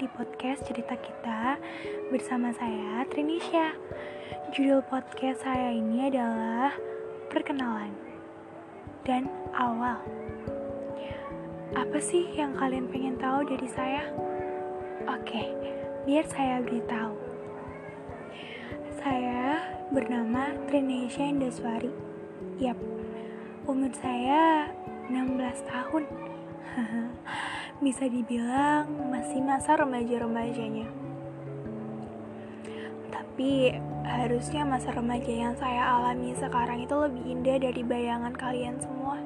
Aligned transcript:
di 0.00 0.08
podcast 0.16 0.64
cerita 0.64 0.96
kita 0.96 1.60
bersama 2.08 2.56
saya 2.56 3.04
Trinisha. 3.12 3.76
Judul 4.48 4.80
podcast 4.88 5.44
saya 5.44 5.76
ini 5.76 6.08
adalah 6.08 6.72
perkenalan 7.28 7.92
dan 9.04 9.28
awal. 9.52 10.00
Apa 11.76 12.00
sih 12.00 12.32
yang 12.32 12.56
kalian 12.56 12.88
pengen 12.88 13.20
tahu 13.20 13.44
dari 13.44 13.68
saya? 13.68 14.08
Oke, 15.04 15.52
biar 16.08 16.24
saya 16.32 16.64
beritahu. 16.64 17.20
Saya 19.04 19.68
bernama 19.92 20.56
Trinisha 20.64 21.28
Indaswari. 21.28 21.92
Yap, 22.56 22.80
umur 23.68 23.92
saya 24.00 24.72
16 25.12 25.60
tahun. 25.68 26.04
bisa 27.80 28.04
dibilang 28.04 28.84
masih 29.08 29.40
masa 29.40 29.72
remaja-remajanya. 29.80 30.84
Tapi 33.08 33.72
harusnya 34.04 34.68
masa 34.68 34.92
remaja 34.92 35.32
yang 35.32 35.56
saya 35.56 35.96
alami 35.96 36.36
sekarang 36.36 36.84
itu 36.84 36.92
lebih 36.92 37.24
indah 37.24 37.56
dari 37.56 37.80
bayangan 37.80 38.36
kalian 38.36 38.76
semua. 38.84 39.16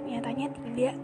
Nyatanya 0.00 0.48
tidak. 0.48 0.96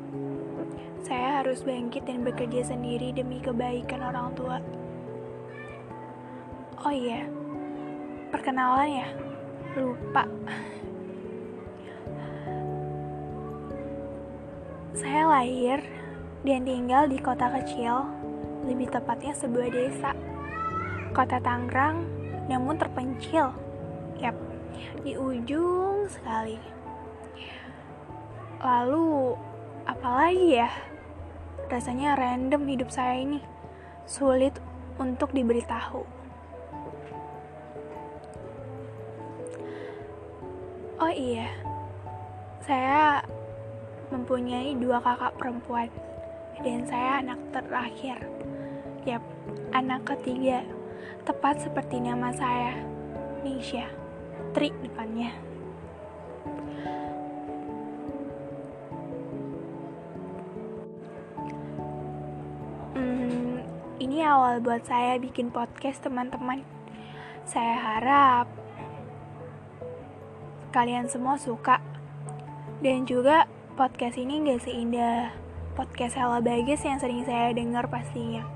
Saya 1.05 1.45
harus 1.45 1.61
bangkit 1.61 2.09
dan 2.09 2.25
bekerja 2.25 2.65
sendiri 2.73 3.13
demi 3.13 3.45
kebaikan 3.45 4.01
orang 4.01 4.33
tua. 4.33 4.57
Oh 6.81 6.93
iya, 6.93 7.29
perkenalan 8.33 9.05
ya, 9.05 9.09
lupa. 9.77 10.25
Saya 14.97 15.29
lahir 15.29 16.04
dan 16.45 16.69
tinggal 16.69 17.09
di 17.09 17.17
kota 17.17 17.49
kecil, 17.49 18.05
lebih 18.69 18.93
tepatnya 18.93 19.33
sebuah 19.33 19.69
desa. 19.73 20.13
Kota 21.17 21.41
Tangerang, 21.41 22.05
namun 22.53 22.77
terpencil. 22.77 23.57
Yap, 24.21 24.37
di 25.01 25.17
ujung 25.17 26.05
sekali. 26.13 26.61
Lalu, 28.61 29.33
apalagi 29.89 30.61
ya? 30.61 30.69
Rasanya 31.73 32.13
random 32.13 32.69
hidup 32.69 32.93
saya 32.93 33.25
ini. 33.25 33.41
Sulit 34.05 34.61
untuk 35.01 35.33
diberitahu. 35.33 36.05
Oh 41.01 41.13
iya, 41.13 41.49
saya 42.61 43.25
mempunyai 44.13 44.77
dua 44.77 45.01
kakak 45.01 45.37
perempuan 45.41 45.89
dan 46.63 46.87
saya 46.87 47.25
anak 47.25 47.41
terakhir. 47.51 48.19
Yap, 49.03 49.25
anak 49.75 50.07
ketiga. 50.07 50.63
Tepat 51.27 51.65
seperti 51.65 51.99
nama 51.99 52.31
saya, 52.31 52.79
Nisha. 53.43 53.91
Tri 54.55 54.71
depannya. 54.85 55.35
Hmm, 62.95 63.67
ini 63.99 64.23
awal 64.23 64.63
buat 64.63 64.87
saya 64.87 65.19
bikin 65.19 65.51
podcast 65.51 66.05
teman-teman. 66.07 66.63
Saya 67.45 67.77
harap 67.77 68.47
kalian 70.71 71.07
semua 71.07 71.39
suka 71.39 71.79
dan 72.83 73.07
juga 73.07 73.47
podcast 73.79 74.19
ini 74.19 74.43
gak 74.43 74.67
seindah 74.67 75.44
podcast 75.75 76.15
Hela 76.15 76.39
Bagus 76.39 76.87
yang 76.87 77.03
sering 77.03 77.27
saya 77.27 77.51
dengar 77.51 77.91
pastinya. 77.91 78.47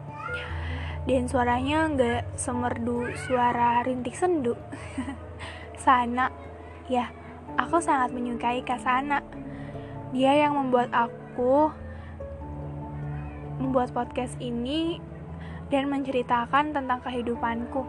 Dan 1.03 1.27
suaranya 1.27 1.91
nggak 1.91 2.39
semerdu 2.39 3.11
suara 3.27 3.83
rintik 3.83 4.15
sendu. 4.15 4.55
Sana, 5.85 6.31
ya, 6.87 7.11
aku 7.59 7.83
sangat 7.83 8.15
menyukai 8.15 8.63
Kasana. 8.63 9.27
Dia 10.15 10.47
yang 10.47 10.55
membuat 10.55 10.95
aku 10.95 11.75
membuat 13.59 13.91
podcast 13.91 14.39
ini 14.39 15.03
dan 15.75 15.91
menceritakan 15.91 16.71
tentang 16.71 17.03
kehidupanku. 17.03 17.83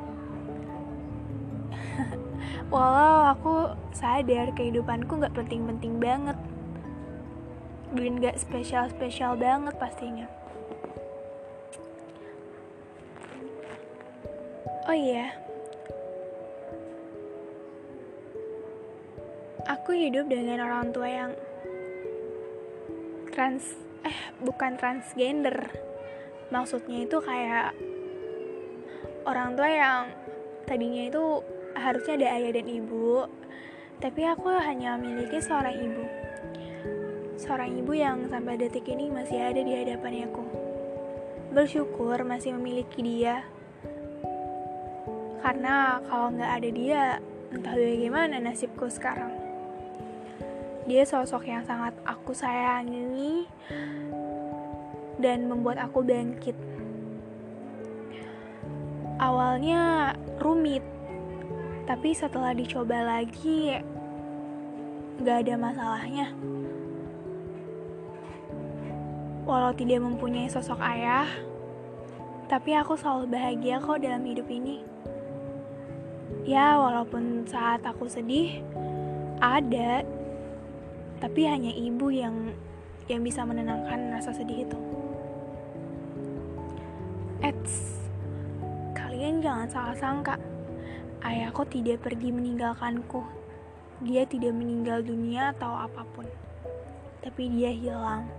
Walau 2.73 3.29
aku 3.29 3.77
sadar 3.93 4.57
kehidupanku 4.57 5.21
nggak 5.21 5.37
penting-penting 5.37 6.01
banget 6.01 6.37
dan 7.89 8.21
gak 8.21 8.37
spesial-spesial 8.37 9.33
banget 9.33 9.73
pastinya. 9.81 10.27
Oh 14.89 14.97
iya, 14.97 15.37
aku 19.69 19.93
hidup 19.93 20.25
dengan 20.25 20.65
orang 20.65 20.89
tua 20.89 21.05
yang 21.05 21.31
trans, 23.33 23.77
eh 24.01 24.33
bukan 24.41 24.81
transgender. 24.81 25.69
Maksudnya 26.49 27.05
itu 27.05 27.21
kayak 27.21 27.77
orang 29.29 29.53
tua 29.53 29.69
yang 29.69 30.01
tadinya 30.65 31.05
itu 31.05 31.45
harusnya 31.77 32.25
ada 32.25 32.27
ayah 32.41 32.51
dan 32.57 32.65
ibu, 32.65 33.29
tapi 34.01 34.25
aku 34.25 34.49
hanya 34.57 34.97
memiliki 34.97 35.37
seorang 35.37 35.77
ibu 35.77 36.18
seorang 37.49 37.81
ibu 37.81 37.97
yang 37.97 38.29
sampai 38.29 38.61
detik 38.61 38.85
ini 38.93 39.09
masih 39.09 39.41
ada 39.41 39.57
di 39.57 39.73
hadapan 39.73 40.29
aku. 40.29 40.45
Bersyukur 41.49 42.21
masih 42.21 42.53
memiliki 42.53 43.01
dia. 43.01 43.41
Karena 45.41 45.97
kalau 46.05 46.29
nggak 46.29 46.51
ada 46.61 46.69
dia, 46.69 47.03
entah 47.49 47.73
bagaimana 47.73 48.37
nasibku 48.37 48.85
sekarang. 48.85 49.33
Dia 50.85 51.09
sosok 51.09 51.49
yang 51.49 51.65
sangat 51.65 51.97
aku 52.05 52.37
sayangi 52.37 53.49
dan 55.17 55.49
membuat 55.49 55.81
aku 55.81 56.05
bangkit. 56.05 56.53
Awalnya 59.17 60.13
rumit, 60.37 60.85
tapi 61.89 62.13
setelah 62.13 62.53
dicoba 62.53 63.01
lagi, 63.01 63.73
gak 65.25 65.49
ada 65.49 65.57
masalahnya. 65.57 66.29
Walau 69.49 69.73
tidak 69.73 70.05
mempunyai 70.05 70.45
sosok 70.45 70.77
ayah, 70.77 71.25
tapi 72.45 72.77
aku 72.77 72.93
selalu 72.93 73.33
bahagia 73.33 73.81
kok 73.81 73.97
dalam 73.97 74.21
hidup 74.21 74.45
ini. 74.45 74.85
Ya, 76.45 76.77
walaupun 76.77 77.49
saat 77.49 77.81
aku 77.81 78.05
sedih, 78.05 78.61
ada, 79.41 80.05
tapi 81.17 81.49
hanya 81.49 81.73
ibu 81.73 82.13
yang 82.13 82.53
yang 83.09 83.25
bisa 83.25 83.41
menenangkan 83.41 84.13
rasa 84.13 84.37
sedih 84.37 84.69
itu. 84.69 84.77
Eits, 87.41 88.05
kalian 88.93 89.41
jangan 89.41 89.65
salah 89.65 89.97
sangka. 89.97 90.37
Ayahku 91.25 91.65
tidak 91.65 92.05
pergi 92.05 92.29
meninggalkanku. 92.29 93.25
Dia 94.05 94.29
tidak 94.29 94.53
meninggal 94.53 95.01
dunia 95.01 95.57
atau 95.57 95.73
apa 95.73 96.05
pun. 96.13 96.29
Tapi 97.25 97.49
dia 97.49 97.73
hilang 97.73 98.29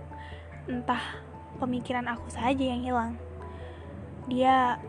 entah 0.71 1.19
pemikiran 1.59 2.07
aku 2.07 2.31
saja 2.31 2.63
yang 2.63 2.79
hilang. 2.79 3.13
Dia 4.31 4.79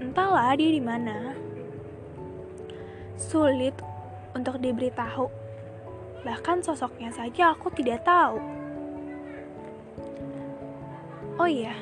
entahlah 0.00 0.56
dia 0.56 0.72
di 0.72 0.80
mana. 0.80 1.36
Sulit 3.20 3.76
untuk 4.32 4.56
diberitahu. 4.56 5.28
Bahkan 6.24 6.64
sosoknya 6.64 7.12
saja 7.12 7.52
aku 7.52 7.68
tidak 7.76 8.02
tahu. 8.08 8.40
Oh 11.36 11.44
iya. 11.44 11.76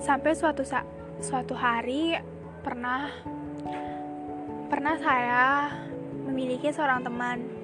Sampai 0.00 0.32
suatu 0.32 0.64
sa 0.64 0.80
suatu 1.20 1.52
hari 1.52 2.16
pernah 2.64 3.12
pernah 4.72 4.96
saya 4.96 5.68
memiliki 6.24 6.72
seorang 6.72 7.04
teman 7.04 7.59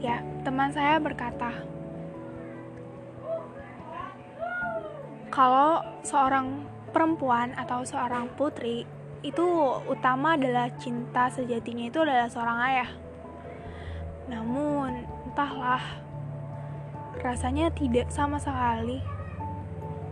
Ya, 0.00 0.24
teman 0.48 0.72
saya 0.72 0.96
berkata, 0.96 1.52
kalau 5.28 5.84
seorang 6.00 6.64
perempuan 6.88 7.52
atau 7.52 7.84
seorang 7.84 8.32
putri 8.32 8.88
itu 9.20 9.44
utama 9.84 10.40
adalah 10.40 10.72
cinta 10.80 11.28
sejatinya 11.28 11.92
itu 11.92 12.00
adalah 12.00 12.32
seorang 12.32 12.58
ayah. 12.72 12.90
Namun, 14.32 15.04
entahlah, 15.28 15.84
rasanya 17.20 17.68
tidak 17.76 18.08
sama 18.08 18.40
sekali. 18.40 19.04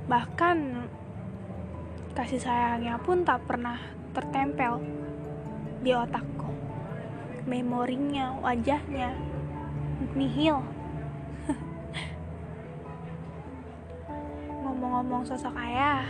Bahkan, 0.05 0.85
kasih 2.12 2.44
sayangnya 2.44 3.00
pun 3.00 3.25
tak 3.25 3.40
pernah 3.49 3.81
tertempel 4.12 4.85
di 5.81 5.96
otakku. 5.96 6.52
Memorinya, 7.49 8.37
wajahnya, 8.44 9.27
nihil 10.14 10.62
ngomong 14.98 15.22
sosok 15.22 15.54
ayah 15.62 16.02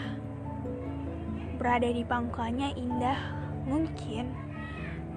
berada 1.61 1.85
di 1.93 2.01
pangkuannya 2.09 2.73
indah, 2.73 3.21
mungkin 3.69 4.33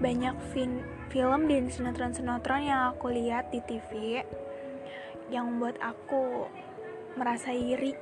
banyak 0.04 0.36
fin 0.52 0.84
film 1.08 1.48
dan 1.48 1.72
sinetron-sinetron 1.72 2.68
yang 2.68 2.92
aku 2.92 3.16
lihat 3.16 3.48
di 3.48 3.64
TV 3.64 4.20
yang 5.32 5.56
membuat 5.56 5.80
aku 5.80 6.52
merasa 7.16 7.56
iri. 7.56 7.96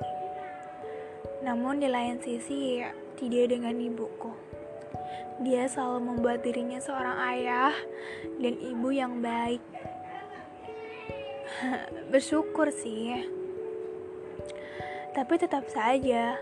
Namun 1.46 1.78
di 1.78 1.86
lain 1.86 2.18
sisi, 2.18 2.82
tidak 3.14 3.54
dengan 3.54 3.78
ibuku. 3.78 4.34
Dia 5.46 5.70
selalu 5.70 6.02
membuat 6.02 6.42
dirinya 6.42 6.82
seorang 6.82 7.14
ayah 7.30 7.72
dan 8.42 8.58
ibu 8.58 8.90
yang 8.90 9.22
baik. 9.22 9.62
Bersyukur 12.12 12.72
sih. 12.72 13.20
Tapi 15.10 15.34
tetap 15.36 15.66
saja, 15.68 16.38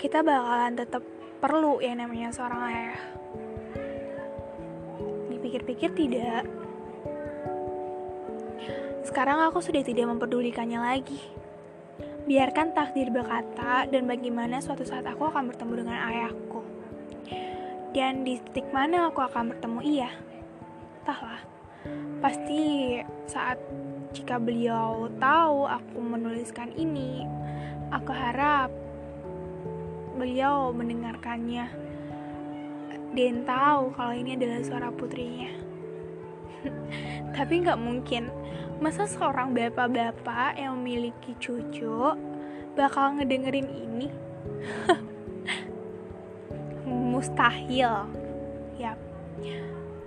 kita 0.00 0.24
bakalan 0.24 0.78
tetap 0.78 1.04
perlu 1.42 1.82
yang 1.84 2.00
namanya 2.00 2.32
seorang 2.32 2.60
ayah. 2.72 3.00
Dipikir-pikir 5.28 5.90
tidak. 5.92 6.48
Sekarang 9.04 9.42
aku 9.44 9.58
sudah 9.60 9.82
tidak 9.82 10.06
memperdulikannya 10.08 10.80
lagi. 10.80 11.20
Biarkan 12.30 12.76
takdir 12.76 13.10
berkata 13.10 13.90
dan 13.90 14.06
bagaimana 14.06 14.62
suatu 14.62 14.86
saat 14.86 15.02
aku 15.02 15.26
akan 15.26 15.50
bertemu 15.50 15.72
dengan 15.82 15.98
ayahku. 16.06 16.62
Dan 17.90 18.22
di 18.22 18.38
titik 18.38 18.70
mana 18.70 19.10
aku 19.10 19.18
akan 19.18 19.50
bertemu 19.50 19.80
ia? 19.82 20.10
Entahlah. 21.02 21.59
Pasti 22.20 22.98
saat 23.24 23.56
jika 24.12 24.36
beliau 24.36 25.08
tahu 25.16 25.64
aku 25.64 25.98
menuliskan 26.02 26.74
ini, 26.74 27.24
aku 27.94 28.10
harap 28.10 28.68
beliau 30.18 30.74
mendengarkannya 30.74 31.90
dan 33.10 33.42
tahu 33.42 33.90
kalau 33.96 34.14
ini 34.14 34.38
adalah 34.38 34.60
suara 34.62 34.88
putrinya. 34.92 35.50
Tapi 37.36 37.64
nggak 37.64 37.80
mungkin, 37.80 38.30
masa 38.78 39.08
seorang 39.08 39.56
bapak-bapak 39.56 40.60
yang 40.60 40.78
memiliki 40.78 41.34
cucu 41.40 42.14
bakal 42.78 43.18
ngedengerin 43.18 43.66
ini? 43.66 44.08
Mustahil. 46.86 48.06
Ya, 48.78 48.94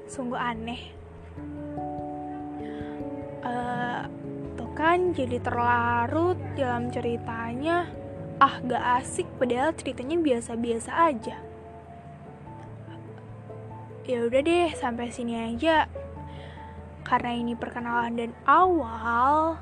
sungguh 0.08 0.40
aneh. 0.40 1.03
Uh, 3.44 4.08
tuh 4.56 4.72
kan 4.78 5.12
jadi 5.12 5.38
terlarut 5.44 6.40
dalam 6.56 6.90
ceritanya. 6.90 7.90
Ah, 8.42 8.60
gak 8.64 9.04
asik 9.04 9.28
padahal 9.38 9.72
ceritanya 9.78 10.18
biasa-biasa 10.20 10.92
aja. 11.12 11.38
Ya 14.04 14.20
udah 14.28 14.42
deh, 14.44 14.70
sampai 14.76 15.16
sini 15.16 15.40
aja. 15.40 15.88
Karena 17.08 17.36
ini 17.36 17.56
perkenalan 17.56 18.16
dan 18.20 18.32
awal, 18.44 19.60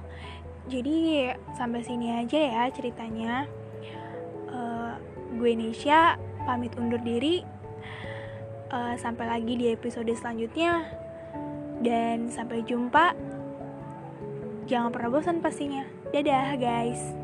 jadi 0.70 1.34
sampai 1.58 1.82
sini 1.82 2.22
aja 2.22 2.38
ya 2.38 2.64
ceritanya. 2.70 3.50
Uh, 4.50 4.94
gue 5.38 5.52
Nisha 5.58 6.22
pamit 6.46 6.74
undur 6.78 7.02
diri. 7.02 7.42
Uh, 8.72 8.96
sampai 8.96 9.28
lagi 9.28 9.58
di 9.58 9.68
episode 9.74 10.10
selanjutnya. 10.16 10.86
Dan 11.82 12.30
sampai 12.30 12.62
jumpa. 12.62 13.18
Jangan 14.70 14.94
pernah 14.94 15.10
bosan 15.10 15.42
pastinya. 15.42 15.84
Dadah 16.14 16.56
guys. 16.56 17.21